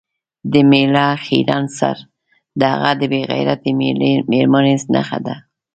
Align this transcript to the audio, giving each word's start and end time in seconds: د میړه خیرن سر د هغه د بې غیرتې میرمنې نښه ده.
د 0.51 0.53
میړه 0.69 1.07
خیرن 1.25 1.63
سر 1.77 1.97
د 2.59 2.61
هغه 2.73 2.91
د 2.99 3.01
بې 3.11 3.21
غیرتې 3.31 3.71
میرمنې 4.31 4.75
نښه 4.95 5.19
ده. 5.25 5.35